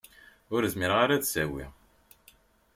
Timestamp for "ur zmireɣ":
0.55-0.97